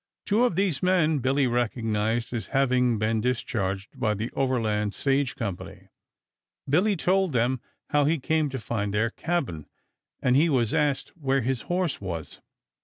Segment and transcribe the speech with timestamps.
[0.25, 5.89] Two of these men Billy recognized as having been discharged by the Overland Stage Company.
[6.67, 9.67] Billy told them how he came to find their cabin,
[10.19, 12.41] and he was asked where his horse was.